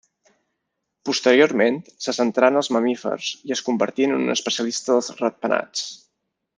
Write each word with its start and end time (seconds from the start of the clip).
Posteriorment 1.09 1.77
se 2.07 2.15
centrà 2.19 2.51
en 2.53 2.59
els 2.63 2.71
mamífers 2.77 3.29
i 3.51 3.55
es 3.59 3.63
convertí 3.71 4.09
en 4.11 4.19
un 4.19 4.37
especialista 4.39 4.97
dels 5.01 5.15
ratpenats. 5.25 5.89